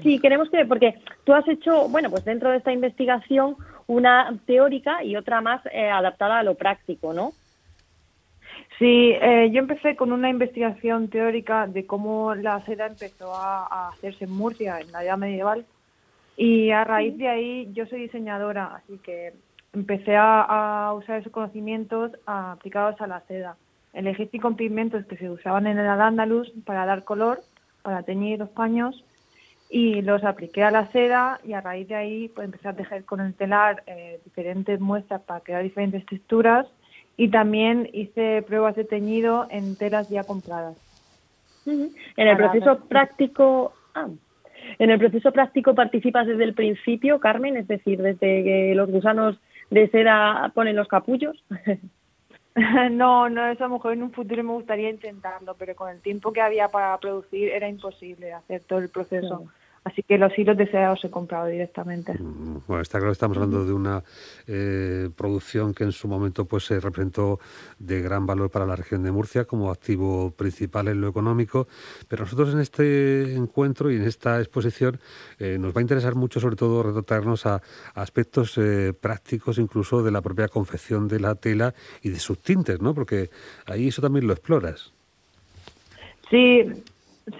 sí, 0.04 0.20
queremos 0.20 0.50
que, 0.50 0.66
porque 0.66 0.96
tú 1.24 1.34
has 1.34 1.48
hecho, 1.48 1.88
bueno, 1.88 2.10
pues 2.10 2.26
dentro 2.26 2.52
de 2.52 2.58
esta 2.58 2.74
investigación 2.74 3.56
una 3.88 4.38
teórica 4.46 5.02
y 5.06 5.16
otra 5.16 5.40
más 5.40 5.62
eh, 5.72 5.90
adaptada 5.90 6.40
a 6.40 6.44
lo 6.44 6.56
práctico, 6.56 7.14
¿no? 7.14 7.34
Sí, 8.78 9.14
eh, 9.22 9.50
yo 9.52 9.60
empecé 9.60 9.96
con 9.96 10.12
una 10.12 10.30
investigación 10.30 11.08
teórica 11.08 11.66
de 11.66 11.86
cómo 11.86 12.36
la 12.36 12.64
seda 12.66 12.88
empezó 12.88 13.34
a, 13.34 13.66
a 13.68 13.90
hacerse 13.90 14.26
en 14.26 14.32
Murcia 14.32 14.82
en 14.82 14.92
la 14.92 15.04
edad 15.06 15.18
medieval 15.18 15.66
y 16.38 16.70
a 16.72 16.84
raíz 16.84 17.18
de 17.18 17.28
ahí 17.28 17.70
yo 17.74 17.86
soy 17.88 18.02
diseñadora, 18.02 18.76
así 18.76 19.00
que 19.00 19.34
empecé 19.74 20.16
a, 20.16 20.44
a 20.44 20.94
usar 20.94 21.20
esos 21.20 21.32
conocimientos 21.32 22.12
aplicados 22.26 23.02
a 23.02 23.08
la 23.08 23.22
seda. 23.22 23.58
Elegí 23.94 24.28
cinco 24.32 24.56
pigmentos 24.56 25.06
que 25.08 25.18
se 25.18 25.30
usaban 25.30 25.66
en 25.66 25.80
el 25.80 25.88
Al-Ándalus 25.88 26.52
para 26.64 26.86
dar 26.86 27.04
color, 27.04 27.42
para 27.82 28.04
teñir 28.04 28.38
los 28.38 28.50
paños 28.50 29.04
y 29.70 30.02
los 30.02 30.24
apliqué 30.24 30.64
a 30.64 30.72
la 30.72 30.92
seda 30.92 31.40
y 31.44 31.54
a 31.54 31.62
raíz 31.62 31.88
de 31.88 31.96
ahí 31.96 32.28
pues 32.30 32.46
empecé 32.46 32.68
a 32.70 32.74
tejer 32.74 33.04
con 33.04 33.20
el 33.20 33.34
telar 33.34 33.84
eh, 33.88 34.20
diferentes 34.24 34.80
muestras 34.80 35.22
para 35.22 35.42
crear 35.42 35.64
diferentes 35.64 36.06
texturas 36.06 36.68
y 37.18 37.30
también 37.30 37.90
hice 37.94 38.44
pruebas 38.44 38.76
de 38.76 38.84
teñido 38.84 39.48
en 39.50 39.76
telas 39.76 40.08
ya 40.10 40.24
compradas. 40.24 40.78
En 41.66 41.92
el 42.16 42.38
Para 42.38 42.52
proceso 42.52 42.86
práctico, 42.86 43.74
ah, 43.94 44.08
en 44.80 44.90
el 44.90 45.00
proceso 45.00 45.32
práctico 45.32 45.74
participas 45.76 46.28
desde 46.28 46.44
el 46.44 46.54
principio, 46.54 47.20
Carmen, 47.20 47.58
es 47.58 47.68
decir, 47.68 48.02
desde 48.02 48.44
que 48.44 48.74
los 48.76 48.90
gusanos 48.90 49.38
de 49.70 49.90
seda 49.90 50.52
ponen 50.54 50.76
los 50.76 50.88
capullos. 50.88 51.44
no, 52.92 53.30
no, 53.30 53.48
eso 53.48 53.66
a 53.66 53.68
lo 53.68 53.76
mejor 53.76 53.94
en 53.94 54.04
un 54.04 54.12
futuro 54.12 54.44
me 54.44 54.54
gustaría 54.54 54.90
intentarlo, 54.90 55.56
pero 55.56 55.76
con 55.76 55.90
el 55.90 56.02
tiempo 56.02 56.32
que 56.32 56.42
había 56.42 56.70
para 56.70 56.98
producir 57.00 57.50
era 57.50 57.68
imposible 57.68 58.34
hacer 58.34 58.62
todo 58.62 58.80
el 58.80 58.90
proceso. 58.90 59.46
Así 59.88 60.04
que 60.04 60.18
los 60.18 60.38
hilos 60.38 60.58
de 60.58 60.70
seda 60.70 60.90
los 60.90 61.06
he 61.06 61.10
comprado 61.10 61.46
directamente. 61.46 62.14
Bueno, 62.20 62.82
está 62.82 62.98
claro 62.98 63.12
que 63.12 63.14
estamos 63.14 63.38
hablando 63.38 63.64
de 63.64 63.72
una 63.72 64.04
eh, 64.46 65.10
producción 65.16 65.74
que 65.74 65.86
en 65.86 65.94
su 65.94 66.10
momento 66.10 66.44
pues 66.44 66.66
se 66.66 66.82
representó 66.82 67.40
de 67.80 68.02
gran 68.02 68.26
valor 68.26 68.52
para 68.52 68.66
la 68.66 68.76
región 68.76 69.02
de 69.04 69.14
Murcia 69.14 69.46
como 69.46 69.72
activo 69.72 70.32
principal 70.32 70.90
en 70.90 71.00
lo 71.00 71.08
económico, 71.08 71.70
pero 72.10 72.26
nosotros 72.26 72.54
en 72.54 72.60
este 72.60 73.34
encuentro 73.34 73.90
y 73.90 73.96
en 73.96 74.04
esta 74.04 74.40
exposición 74.40 75.00
eh, 75.40 75.58
nos 75.58 75.74
va 75.74 75.80
a 75.80 75.84
interesar 75.84 76.16
mucho 76.16 76.42
sobre 76.42 76.58
todo 76.58 76.84
retratarnos 76.84 77.46
a, 77.46 77.62
a 77.94 78.02
aspectos 78.02 78.58
eh, 78.58 78.92
prácticos 78.92 79.58
incluso 79.58 80.04
de 80.04 80.12
la 80.12 80.22
propia 80.22 80.50
confección 80.50 81.08
de 81.08 81.22
la 81.22 81.36
tela 81.36 81.74
y 82.02 82.10
de 82.10 82.20
sus 82.20 82.40
tintes, 82.40 82.82
¿no? 82.82 82.94
Porque 82.94 83.30
ahí 83.66 83.88
eso 83.88 84.02
también 84.02 84.28
lo 84.28 84.34
exploras. 84.34 84.92
Sí, 86.30 86.84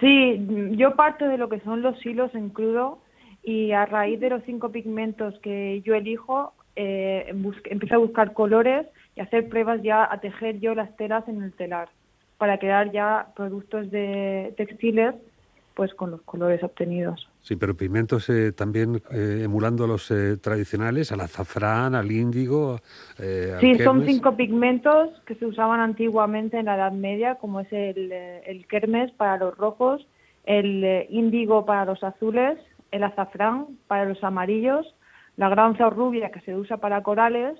sí, 0.00 0.46
yo 0.72 0.94
parto 0.94 1.26
de 1.26 1.38
lo 1.38 1.48
que 1.48 1.60
son 1.60 1.82
los 1.82 2.04
hilos 2.04 2.34
en 2.34 2.50
crudo 2.50 3.00
y 3.42 3.72
a 3.72 3.86
raíz 3.86 4.20
de 4.20 4.30
los 4.30 4.42
cinco 4.44 4.70
pigmentos 4.70 5.38
que 5.40 5.80
yo 5.82 5.94
elijo, 5.94 6.52
eh, 6.76 7.34
empiezo 7.64 7.94
a 7.94 7.98
buscar 7.98 8.32
colores 8.32 8.86
y 9.16 9.20
hacer 9.20 9.48
pruebas 9.48 9.82
ya 9.82 10.06
a 10.10 10.20
tejer 10.20 10.60
yo 10.60 10.74
las 10.74 10.96
telas 10.96 11.26
en 11.28 11.42
el 11.42 11.52
telar 11.52 11.88
para 12.36 12.58
crear 12.58 12.92
ya 12.92 13.28
productos 13.34 13.90
de 13.90 14.54
textiles 14.56 15.14
pues 15.78 15.94
con 15.94 16.10
los 16.10 16.22
colores 16.22 16.60
obtenidos. 16.64 17.28
Sí, 17.40 17.54
pero 17.54 17.76
pigmentos 17.76 18.28
eh, 18.30 18.50
también 18.50 19.00
eh, 19.12 19.42
emulando 19.44 19.84
a 19.84 19.86
los 19.86 20.10
eh, 20.10 20.36
tradicionales, 20.36 21.12
al 21.12 21.20
azafrán, 21.20 21.94
al 21.94 22.10
índigo. 22.10 22.80
eh, 23.20 23.52
al 23.54 23.60
Sí, 23.60 23.78
son 23.84 24.04
cinco 24.04 24.36
pigmentos 24.36 25.10
que 25.24 25.36
se 25.36 25.46
usaban 25.46 25.78
antiguamente 25.78 26.58
en 26.58 26.64
la 26.66 26.74
Edad 26.74 26.90
Media, 26.90 27.36
como 27.36 27.60
es 27.60 27.72
el, 27.72 28.10
eh, 28.10 28.42
el 28.46 28.66
kermes 28.66 29.12
para 29.12 29.36
los 29.36 29.56
rojos, 29.56 30.04
el 30.46 30.82
eh, 30.82 31.06
índigo 31.10 31.64
para 31.64 31.84
los 31.84 32.02
azules, 32.02 32.58
el 32.90 33.04
azafrán 33.04 33.66
para 33.86 34.04
los 34.04 34.24
amarillos, 34.24 34.84
la 35.36 35.48
granza 35.48 35.86
o 35.86 35.90
rubia 35.90 36.32
que 36.32 36.40
se 36.40 36.56
usa 36.56 36.78
para 36.78 37.04
corales 37.04 37.56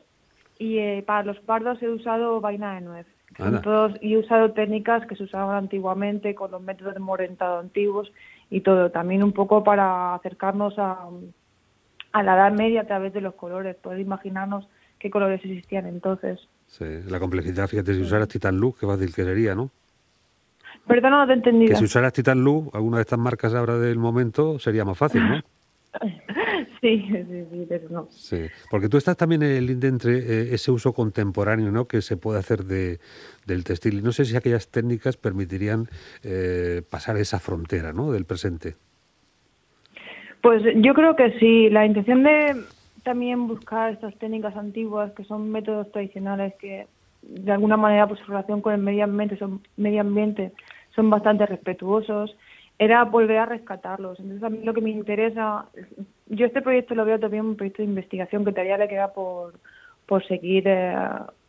y 0.59 1.03
para 1.03 1.23
los 1.23 1.39
pardos 1.39 1.81
he 1.83 1.89
usado 1.89 2.41
vaina 2.41 2.75
de 2.75 2.81
nuez. 2.81 3.07
Son 3.39 3.63
todos, 3.63 3.93
y 4.01 4.15
he 4.15 4.19
usado 4.19 4.53
técnicas 4.53 5.07
que 5.07 5.17
se 5.17 5.23
usaban 5.23 5.57
antiguamente 5.57 6.35
con 6.35 6.51
los 6.51 6.61
métodos 6.61 6.95
de 6.95 7.01
morentado 7.01 7.61
antiguos 7.61 8.13
y 8.51 8.61
todo, 8.61 8.91
también 8.91 9.23
un 9.23 9.33
poco 9.33 9.65
para 9.65 10.15
acercarnos 10.15 10.79
a, 10.79 11.09
a 12.13 12.23
la 12.23 12.35
Edad 12.35 12.53
Media 12.53 12.83
a 12.83 12.87
través 12.87 13.13
de 13.13 13.21
los 13.21 13.35
colores, 13.35 13.77
poder 13.77 14.01
imaginarnos 14.01 14.69
qué 14.99 15.11
colores 15.11 15.41
existían 15.45 15.87
entonces. 15.87 16.41
Sí, 16.67 16.85
la 17.07 17.19
complejidad, 17.19 17.69
fíjate, 17.69 17.95
si 17.95 18.03
usaras 18.03 18.29
Titan 18.29 18.59
Luz, 18.59 18.77
qué 18.79 18.87
fácil 18.87 19.15
que 19.15 19.25
sería, 19.25 19.55
¿no? 19.55 19.71
Perdona, 20.87 21.19
no 21.19 21.27
te 21.27 21.33
he 21.33 21.37
entendido. 21.37 21.71
Que 21.71 21.77
si 21.77 21.85
usaras 21.85 22.13
Titan 22.13 22.43
Luz, 22.43 22.69
alguna 22.75 22.99
de 22.99 23.03
estas 23.03 23.19
marcas 23.19 23.55
ahora 23.55 23.79
del 23.79 23.99
momento, 23.99 24.59
sería 24.59 24.85
más 24.85 24.99
fácil, 24.99 25.23
¿no? 25.29 25.41
Sí, 26.81 27.05
sí, 27.11 27.45
sí, 27.51 27.67
pero 27.69 27.89
no. 27.91 28.07
Sí, 28.11 28.47
porque 28.71 28.89
tú 28.89 28.99
estás 28.99 29.17
también 29.17 29.43
en 29.43 29.51
el 29.51 29.67
linde 29.67 29.89
entre 29.89 30.19
eh, 30.19 30.55
ese 30.55 30.71
uso 30.71 30.93
contemporáneo 30.93 31.73
¿no? 31.73 31.89
que 31.89 32.03
se 32.03 32.17
puede 32.17 32.39
hacer 32.39 32.65
de, 32.65 33.01
del 33.47 33.65
textil. 33.65 33.99
Y 33.99 34.03
no 34.03 34.13
sé 34.13 34.25
si 34.25 34.37
aquellas 34.37 34.69
técnicas 34.69 35.17
permitirían 35.17 35.89
eh, 36.23 36.83
pasar 36.89 37.17
esa 37.17 37.41
frontera 37.41 37.93
¿no? 37.93 38.13
del 38.13 38.27
presente. 38.27 38.77
Pues 40.41 40.63
yo 40.77 40.95
creo 40.95 41.17
que 41.17 41.37
sí. 41.41 41.69
La 41.69 41.85
intención 41.85 42.23
de 42.23 42.63
también 43.03 43.49
buscar 43.49 43.93
estas 43.93 44.15
técnicas 44.19 44.57
antiguas, 44.57 45.13
que 45.13 45.25
son 45.25 45.51
métodos 45.51 45.91
tradicionales 45.91 46.55
que 46.61 46.87
de 47.23 47.53
alguna 47.53 47.77
manera, 47.77 48.07
pues, 48.07 48.21
su 48.21 48.27
relación 48.27 48.61
con 48.61 48.75
el 48.75 48.81
medio 48.81 49.05
ambiente 49.05 49.37
son, 49.37 49.61
medio 49.77 50.01
ambiente 50.01 50.53
son 50.95 51.11
bastante 51.11 51.47
respetuosos, 51.47 52.37
era 52.79 53.05
volver 53.05 53.39
a 53.39 53.47
rescatarlos. 53.47 54.21
Entonces, 54.21 54.43
a 54.45 54.51
mí 54.51 54.61
lo 54.63 54.73
que 54.73 54.81
me 54.81 54.91
interesa, 54.91 55.67
yo 56.29 56.47
este 56.47 56.63
proyecto 56.63 56.95
lo 56.95 57.05
veo 57.05 57.19
también 57.19 57.45
un 57.45 57.57
proyecto 57.57 57.83
de 57.83 57.89
investigación 57.89 58.45
que 58.45 58.53
todavía 58.53 58.79
le 58.79 58.89
queda 58.89 59.13
por, 59.13 59.55
por 60.07 60.27
seguir 60.27 60.65
eh, 60.67 60.95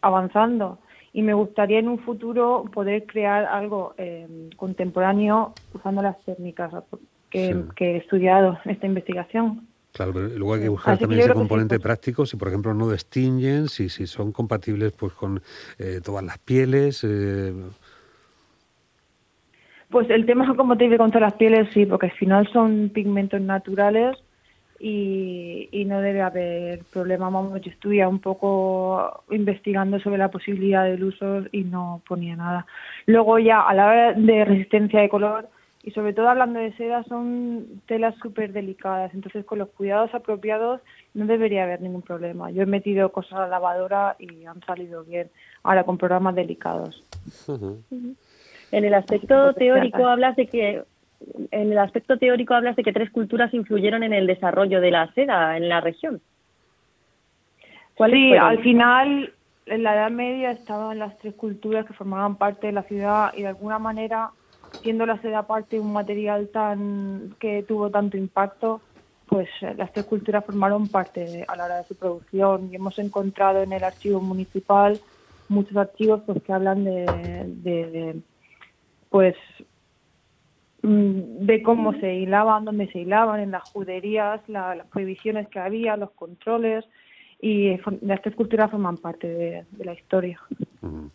avanzando. 0.02 0.80
Y 1.12 1.22
me 1.24 1.34
gustaría 1.34 1.80
en 1.80 1.88
un 1.88 2.00
futuro 2.00 2.66
poder 2.72 3.06
crear 3.06 3.46
algo 3.46 3.94
eh, 3.98 4.28
contemporáneo 4.56 5.54
usando 5.74 6.02
las 6.02 6.24
técnicas 6.24 6.72
que, 7.30 7.54
Sí. 7.54 7.70
que 7.76 7.92
he 7.94 7.98
estudiado 7.98 8.60
en 8.66 8.72
esta 8.72 8.86
investigación. 8.86 9.68
Claro, 9.92 10.14
pero 10.14 10.28
luego 10.30 10.54
hay 10.54 10.62
que 10.62 10.70
buscar 10.70 10.94
Así 10.94 11.02
también 11.02 11.22
ese 11.22 11.30
sí, 11.30 11.36
componente 11.36 11.76
pues. 11.76 11.84
práctico, 11.84 12.26
si 12.28 12.38
por 12.38 12.48
ejemplo 12.50 12.74
no 12.76 12.88
destiñen, 12.90 13.68
si, 13.70 13.90
si 13.90 14.06
son 14.06 14.32
compatibles 14.32 14.92
pues 14.94 15.14
con 15.14 15.42
eh, 15.80 16.00
todas 16.04 16.24
las 16.24 16.38
pieles. 16.38 17.04
eh, 17.04 17.54
Pues 19.90 20.08
el 20.12 20.26
tema, 20.28 20.56
como 20.56 20.78
te 20.78 20.84
digo, 20.84 20.98
contra 20.98 21.20
las 21.20 21.34
pieles, 21.34 21.68
sí, 21.74 21.88
porque 21.88 22.06
al 22.08 22.12
final 22.14 22.48
son 22.54 22.90
pigmentos 22.94 23.42
naturales 23.42 24.16
y, 24.80 25.70
y 25.72 25.86
no 25.86 26.02
debe 26.02 26.22
haber 26.22 26.80
problema. 26.92 27.30
Vamos, 27.30 27.62
yo 27.62 27.72
estuve 27.72 28.06
un 28.06 28.20
poco 28.20 29.24
investigando 29.30 30.00
sobre 30.00 30.18
la 30.18 30.32
posibilidad 30.32 30.86
del 30.86 31.04
uso 31.04 31.44
y 31.52 31.64
no 31.64 32.02
ponía 32.08 32.36
nada. 32.36 32.66
Luego 33.06 33.40
ya, 33.40 33.62
a 33.62 33.74
la 33.74 33.88
hora 33.88 34.14
de 34.14 34.46
resistencia 34.46 35.02
de 35.02 35.10
color, 35.10 35.50
y 35.84 35.92
sobre 35.92 36.14
todo 36.14 36.28
hablando 36.28 36.60
de 36.60 36.74
seda, 36.74 37.04
son 37.04 37.82
telas 37.88 38.14
súper 38.22 38.52
delicadas, 38.52 39.14
entonces 39.14 39.46
con 39.46 39.60
los 39.60 39.70
cuidados 39.70 40.14
apropiados 40.14 40.82
no 41.14 41.26
debería 41.26 41.64
haber 41.64 41.82
ningún 41.82 42.02
problema. 42.02 42.52
Yo 42.52 42.64
he 42.64 42.66
metido 42.66 43.12
cosas 43.12 43.34
a 43.34 43.42
la 43.42 43.48
lavadora 43.48 44.16
y 44.20 44.46
han 44.46 44.62
salido 44.62 45.04
bien, 45.04 45.30
ahora 45.64 45.86
con 45.86 45.98
programas 45.98 46.36
delicados. 46.36 47.04
En 47.48 48.86
el 48.86 48.94
aspecto 48.94 49.46
Porque 49.46 49.66
teórico 49.66 50.06
hablas 50.06 50.36
de 50.36 50.48
que 50.48 50.84
en 51.52 51.72
el 51.72 51.78
aspecto 51.78 52.18
teórico 52.18 52.54
hablas 52.54 52.76
de 52.76 52.84
que 52.84 52.94
tres 52.94 53.10
culturas 53.12 53.54
influyeron 53.54 54.04
en 54.04 54.14
el 54.14 54.28
desarrollo 54.28 54.80
de 54.82 54.92
la 54.92 55.12
seda 55.14 55.58
en 55.58 55.68
la 55.70 55.82
región. 55.82 56.22
¿Cuáles 57.96 58.20
Sí, 58.20 58.28
fueron? 58.30 58.48
al 58.48 58.64
final, 58.64 59.34
en 59.66 59.84
la 59.84 59.96
Edad 59.96 60.12
Media 60.12 60.52
estaban 60.52 61.00
las 61.00 61.18
tres 61.20 61.34
culturas 61.36 61.86
que 61.86 61.94
formaban 61.94 62.38
parte 62.38 62.68
de 62.68 62.74
la 62.74 62.84
ciudad 62.84 63.32
y 63.36 63.42
de 63.42 63.50
alguna 63.50 63.80
manera, 63.80 64.32
siendo 64.82 65.06
la 65.06 65.22
seda 65.22 65.46
parte 65.46 65.80
un 65.80 65.92
material 65.94 66.50
tan 66.54 67.36
que 67.40 67.64
tuvo 67.64 67.90
tanto 67.90 68.16
impacto, 68.18 68.82
pues 69.28 69.50
eh, 69.62 69.76
las 69.78 69.92
tres 69.92 70.06
culturas 70.06 70.46
formaron 70.46 70.88
parte 70.88 71.20
de- 71.26 71.46
a 71.48 71.56
la 71.56 71.66
hora 71.66 71.78
de 71.80 71.84
su 71.88 71.96
producción 71.96 72.70
y 72.72 72.76
hemos 72.76 72.98
encontrado 72.98 73.62
en 73.62 73.74
el 73.74 73.84
archivo 73.84 74.20
municipal 74.22 75.00
muchos 75.50 75.76
archivos 75.78 76.22
pues 76.26 76.42
que 76.44 76.54
hablan 76.54 76.84
de, 76.86 77.44
de- 77.48 77.92
de, 77.92 78.16
pues 79.10 79.36
de 80.82 81.62
cómo 81.64 81.94
se 82.00 82.14
hilaban, 82.16 82.66
dónde 82.66 82.88
se 82.92 83.00
hilaban, 83.00 83.40
en 83.42 83.52
las 83.52 83.70
juderías, 83.72 84.42
la- 84.48 84.76
las 84.76 84.88
prohibiciones 84.88 85.48
que 85.50 85.60
había, 85.60 85.98
los 85.98 86.12
controles, 86.12 86.86
y 87.42 87.78
las 88.02 88.22
tres 88.22 88.36
culturas 88.36 88.70
forman 88.72 88.98
parte 88.98 89.28
de, 89.28 89.66
de 89.72 89.86
la 89.86 89.94
historia. 89.94 90.40
Bueno, 90.82 91.12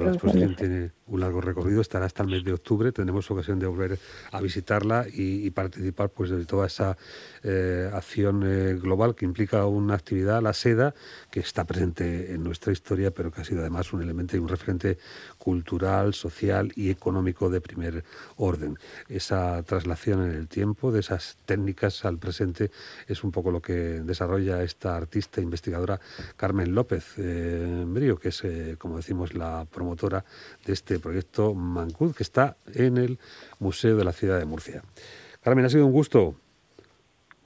la 0.00 0.10
exposición 0.12 0.56
tiene 0.56 0.92
un 1.06 1.20
largo 1.20 1.40
recorrido, 1.40 1.82
estará 1.82 2.06
hasta 2.06 2.22
el 2.22 2.30
mes 2.30 2.44
de 2.44 2.52
octubre, 2.52 2.90
tendremos 2.92 3.30
ocasión 3.30 3.58
de 3.58 3.66
volver 3.66 3.98
a 4.32 4.40
visitarla 4.40 5.06
y, 5.12 5.50
participar 5.50 6.08
pues 6.08 6.30
de 6.30 6.44
toda 6.46 6.66
esa 6.66 6.96
eh, 7.42 7.90
acción 7.92 8.42
eh, 8.44 8.74
global 8.74 9.14
que 9.14 9.24
implica 9.24 9.66
una 9.66 9.94
actividad, 9.94 10.42
la 10.42 10.52
seda, 10.52 10.94
que 11.30 11.40
está 11.40 11.64
presente 11.64 12.32
en 12.32 12.42
nuestra 12.42 12.72
historia, 12.72 13.10
pero 13.10 13.30
que 13.30 13.42
ha 13.42 13.44
sido 13.44 13.60
además 13.60 13.92
un 13.92 14.02
elemento 14.02 14.36
y 14.36 14.40
un 14.40 14.48
referente 14.48 14.98
cultural, 15.38 16.14
social 16.14 16.72
y 16.74 16.90
económico 16.90 17.50
de 17.50 17.60
primer 17.60 18.04
orden. 18.36 18.78
Esa 19.08 19.62
traslación 19.62 20.24
en 20.24 20.32
el 20.32 20.48
tiempo 20.48 20.90
de 20.90 21.00
esas 21.00 21.36
técnicas 21.44 22.04
al 22.04 22.18
presente 22.18 22.70
es 23.06 23.22
un 23.22 23.30
poco 23.30 23.50
lo 23.50 23.60
que 23.60 23.74
desarrolla 23.74 24.62
esta 24.62 24.96
artista 24.96 25.40
investigadora 25.40 26.00
Carmen 26.36 26.74
López 26.74 27.14
eh, 27.18 27.84
Brío, 27.86 28.18
que 28.18 28.30
es, 28.30 28.42
como 28.78 28.93
decimos, 28.96 29.34
la 29.34 29.66
promotora 29.72 30.24
de 30.64 30.72
este 30.72 30.98
proyecto 30.98 31.54
Mancud, 31.54 32.14
que 32.14 32.22
está 32.22 32.56
en 32.74 32.96
el 32.96 33.18
Museo 33.58 33.96
de 33.96 34.04
la 34.04 34.12
Ciudad 34.12 34.38
de 34.38 34.44
Murcia. 34.44 34.82
Carmen, 35.42 35.64
ha 35.64 35.68
sido 35.68 35.86
un 35.86 35.92
gusto. 35.92 36.36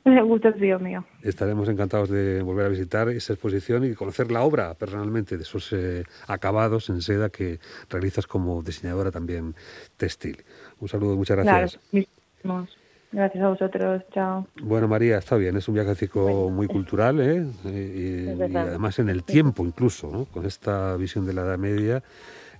El 0.04 0.24
gusto 0.24 0.52
sido 0.52 0.78
mío. 0.78 1.04
Estaremos 1.22 1.68
encantados 1.68 2.08
de 2.08 2.42
volver 2.42 2.66
a 2.66 2.68
visitar 2.68 3.08
esa 3.10 3.34
exposición 3.34 3.84
y 3.84 3.94
conocer 3.94 4.30
la 4.30 4.42
obra 4.42 4.74
personalmente 4.74 5.36
de 5.36 5.42
esos 5.42 5.72
eh, 5.72 6.04
acabados 6.26 6.88
en 6.88 7.02
seda 7.02 7.28
que 7.28 7.58
realizas 7.90 8.26
como 8.26 8.62
diseñadora 8.62 9.10
también 9.10 9.54
textil. 9.96 10.44
Un 10.80 10.88
saludo, 10.88 11.16
muchas 11.16 11.36
gracias. 11.36 11.78
Gracias 13.10 13.42
a 13.42 13.48
vosotros, 13.48 14.02
chao. 14.12 14.46
Bueno, 14.60 14.86
María, 14.86 15.16
está 15.16 15.36
bien, 15.36 15.56
es 15.56 15.66
un 15.66 15.74
viajecico 15.74 16.50
muy 16.50 16.66
cultural 16.66 17.20
¿eh? 17.20 17.46
y, 17.64 18.28
además 18.54 18.98
en 18.98 19.08
el 19.08 19.24
tiempo 19.24 19.64
incluso, 19.64 20.10
¿no? 20.10 20.26
con 20.26 20.44
esta 20.44 20.94
visión 20.96 21.26
de 21.26 21.32
la 21.32 21.42
Edad 21.42 21.58
Media 21.58 22.02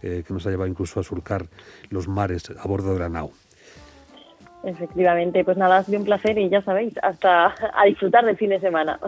eh, 0.03 0.25
que 0.27 0.33
nos 0.33 0.47
ha 0.47 0.51
llevado 0.51 0.71
incluso 0.71 1.01
a 1.01 1.03
surcar 1.03 1.47
los 1.91 2.09
mares 2.09 2.51
a 2.51 2.67
bordo 2.67 2.95
de 2.95 3.01
la 3.01 3.09
nao. 3.11 3.31
Efectivamente, 4.65 5.45
pues 5.45 5.57
nada, 5.57 5.79
ha 5.79 5.83
sido 5.85 5.99
un 5.99 6.05
placer 6.05 6.39
y 6.39 6.49
ya 6.49 6.63
sabéis, 6.63 6.95
hasta 7.03 7.55
a 7.75 7.85
disfrutar 7.87 8.25
del 8.25 8.37
fin 8.37 8.51
de 8.51 8.61
semana. 8.61 8.99